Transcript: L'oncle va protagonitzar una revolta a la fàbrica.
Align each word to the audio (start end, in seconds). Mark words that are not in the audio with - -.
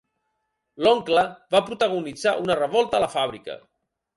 L'oncle 0.85 1.25
va 1.55 1.61
protagonitzar 1.67 2.35
una 2.47 2.59
revolta 2.61 2.99
a 2.99 3.03
la 3.07 3.11
fàbrica. 3.19 3.61